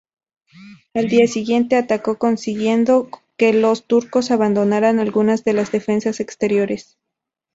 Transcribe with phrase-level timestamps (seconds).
[0.95, 3.07] Al día siguiente atacó consiguiendo
[3.37, 6.97] que los turcos abandonaran algunas de las defensas exteriores.